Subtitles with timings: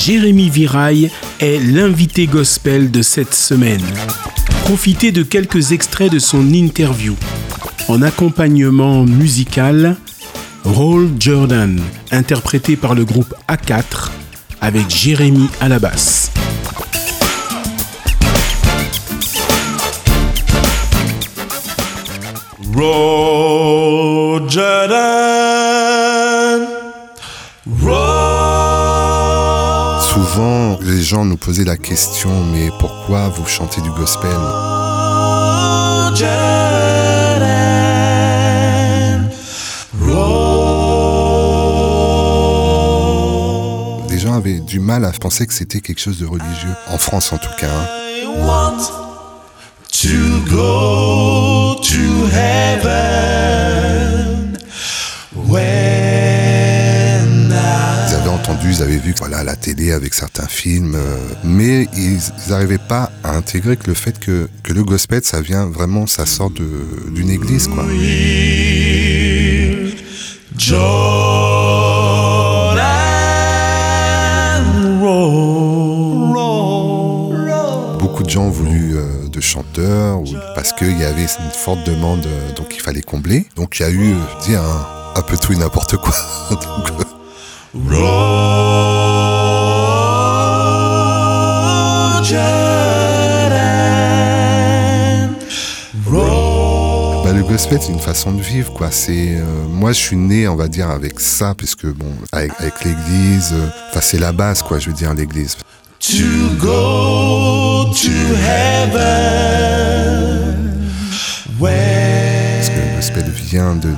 [0.00, 3.84] Jérémy Viraille est l'invité gospel de cette semaine.
[4.62, 7.14] Profitez de quelques extraits de son interview.
[7.86, 9.96] En accompagnement musical,
[10.64, 11.78] Roll Jordan,
[12.12, 14.08] interprété par le groupe A4
[14.62, 16.32] avec Jérémy à la basse.
[22.74, 25.09] Roll Jordan.
[31.00, 34.30] Les gens nous posaient la question, mais pourquoi vous chantez du gospel?
[44.10, 47.32] Les gens avaient du mal à penser que c'était quelque chose de religieux, en France
[47.32, 47.68] en tout cas.
[47.70, 47.86] hein.
[58.80, 63.10] Entendu, ils avaient vu voilà, la télé avec certains films, euh, mais ils n'arrivaient pas
[63.22, 67.30] à intégrer que le fait que, que le gospel, ça vient vraiment, ça sort d'une
[67.30, 67.68] église.
[67.68, 67.84] quoi.
[77.98, 80.20] Beaucoup de gens ont voulu euh, de chanteurs
[80.54, 83.46] parce qu'il y avait une forte demande, euh, donc il fallait combler.
[83.56, 86.14] Donc il y a eu, je dis, un, peu tout et n'importe quoi.
[87.74, 88.00] roll.
[97.24, 98.90] bah, le gospel, c'est une façon de vivre, quoi.
[98.90, 102.84] C'est, euh, moi, je suis né, on va dire, avec ça, puisque bon, avec, avec
[102.84, 104.78] l'église, euh, enfin, c'est la base, quoi.
[104.78, 105.56] Je veux dire, l'église.
[106.00, 109.29] To go to heaven
[113.52, 113.90] de,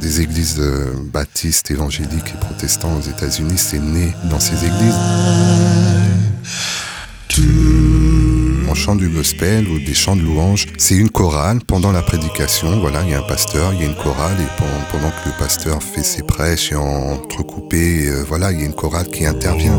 [0.00, 3.58] des, églises euh, baptistes, évangéliques et protestants aux États-Unis.
[3.58, 4.96] C'est né dans ces églises.
[8.70, 10.66] On chante du gospel ou des chants de louange.
[10.78, 12.80] C'est une chorale pendant la prédication.
[12.80, 15.28] Voilà, il y a un pasteur, il y a une chorale et pendant, pendant que
[15.28, 19.26] le pasteur fait ses prêches et entrecoupé, euh, voilà, il y a une chorale qui
[19.26, 19.78] intervient.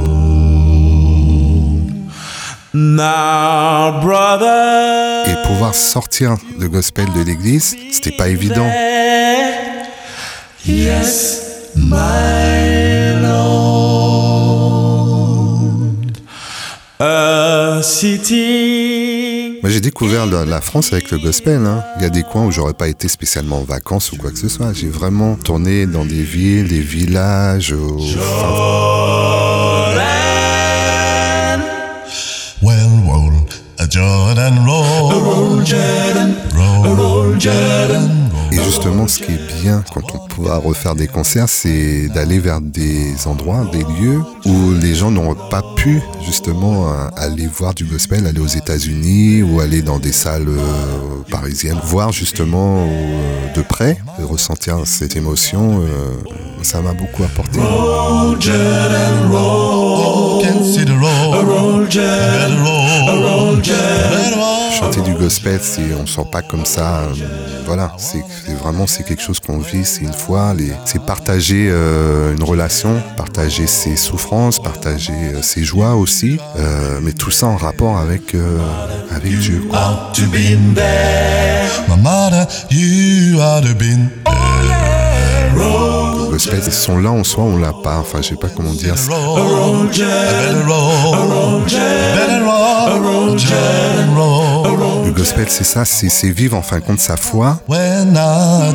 [5.27, 8.67] Et pouvoir sortir le gospel de l'église, c'était pas évident.
[10.65, 11.41] Yes,
[11.75, 14.63] my Lord.
[16.99, 19.59] A city.
[19.61, 21.61] Moi, j'ai découvert la, la France avec le gospel.
[21.65, 21.83] hein.
[21.97, 24.37] Il y a des coins où j'aurais pas été spécialement en vacances ou quoi que
[24.37, 24.73] ce soit.
[24.73, 27.71] J'ai vraiment tourné dans des villes, des villages.
[27.73, 28.92] au- enfin,
[37.45, 42.61] et justement, ce qui est bien quand on pourra refaire des concerts, c'est d'aller vers
[42.61, 47.83] des endroits, des lieux où les gens n'auront pas pu justement euh, aller voir du
[47.83, 50.59] gospel, aller aux États-Unis ou aller dans des salles euh,
[51.29, 55.81] parisiennes, voir justement euh, de près, et ressentir cette émotion.
[55.81, 56.13] euh,
[56.61, 57.59] ça m'a beaucoup apporté.
[57.59, 58.39] Roll
[64.79, 66.99] Chanter du gospel, c'est, on sent pas comme ça.
[67.01, 67.13] euh,
[67.65, 68.23] voilà, c'est,
[68.61, 70.53] vraiment c'est quelque chose qu'on vit, c'est une fois.
[70.85, 77.13] C'est partager euh, une relation, partager ses souffrances, partager euh, ses joies aussi, euh, mais
[77.13, 78.57] tout ça en rapport avec euh,
[79.15, 79.63] avec Dieu.
[79.69, 79.79] quoi.
[86.25, 87.97] Le gospel, ce son-là en soi, on l'a pas.
[87.99, 88.95] Enfin, je sais pas comment dire.
[89.07, 89.87] roll.
[91.75, 92.43] I better
[95.23, 97.57] gospel, c'est ça, c'est, vivre en fin de compte sa foi.
[97.69, 98.73] When I.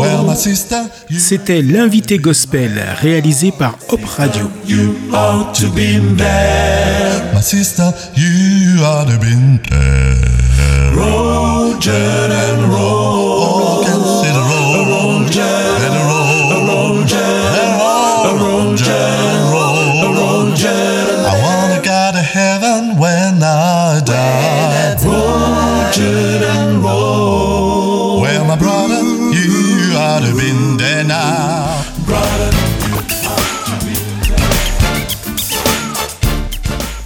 [0.00, 0.76] Well, my sister,
[1.18, 4.50] C'était l'invité gospel réalisé par Hop Radio.
[4.66, 5.66] You ought to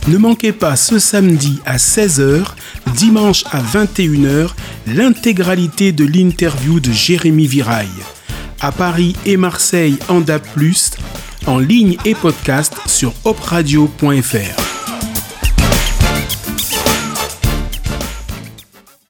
[0.09, 2.43] Ne manquez pas ce samedi à 16h,
[2.97, 4.51] dimanche à 21h,
[4.89, 7.89] l'intégralité de l'interview de Jérémy Viraille.
[8.61, 10.43] À Paris et Marseille en DAB+,
[11.47, 14.70] en ligne et podcast sur opradio.fr.